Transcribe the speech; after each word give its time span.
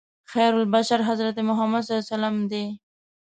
خیرالبشر 0.31 0.99
حضرت 1.09 1.37
محمد 1.49 1.83
صلی 1.83 1.93
الله 1.95 2.05
علیه 2.05 2.13
وسلم 2.13 2.37
دی. 2.51 2.65